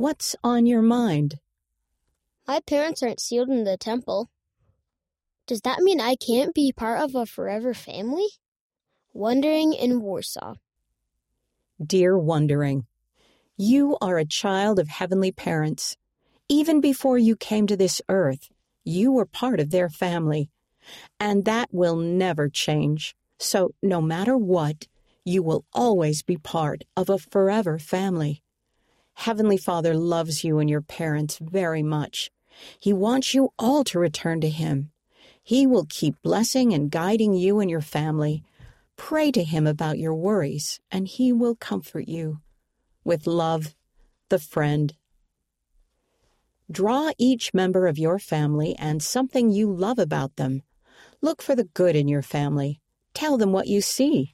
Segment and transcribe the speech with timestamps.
[0.00, 1.40] What's on your mind?
[2.48, 4.30] My parents aren't sealed in the temple.
[5.46, 8.26] Does that mean I can't be part of a forever family?
[9.12, 10.54] Wondering in Warsaw.
[11.84, 12.86] Dear Wondering,
[13.58, 15.98] you are a child of heavenly parents.
[16.48, 18.48] Even before you came to this earth,
[18.82, 20.48] you were part of their family.
[21.20, 23.14] And that will never change.
[23.38, 24.88] So, no matter what,
[25.26, 28.42] you will always be part of a forever family.
[29.20, 32.30] Heavenly Father loves you and your parents very much.
[32.78, 34.92] He wants you all to return to Him.
[35.42, 38.42] He will keep blessing and guiding you and your family.
[38.96, 42.40] Pray to Him about your worries, and He will comfort you.
[43.04, 43.74] With love,
[44.30, 44.94] the friend.
[46.70, 50.62] Draw each member of your family and something you love about them.
[51.20, 52.80] Look for the good in your family.
[53.12, 54.32] Tell them what you see.